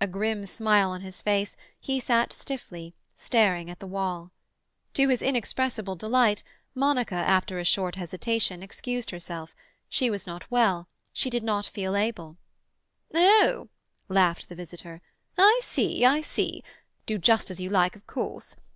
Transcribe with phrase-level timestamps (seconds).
[0.00, 4.32] A grim smile on his face, he sat stiffly, staring at the wall.
[4.94, 6.42] To his inexpressible delight,
[6.74, 9.54] Monica, after a short hesitation, excused herself;
[9.88, 12.36] she was not well; she did not feel able—
[13.14, 13.68] "Oh!"
[14.08, 15.02] laughed the visitor.
[15.38, 16.64] "I see, I see!
[17.06, 18.56] Do just as you like, of course.